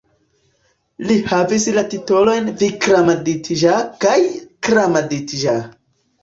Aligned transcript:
Li 1.09 1.17
havis 1.33 1.67
la 1.75 1.83
titolojn 1.91 2.49
"Vikramaditĝa" 2.63 3.75
kaj 4.07 4.15
"Kramaditĝa". 4.71 5.55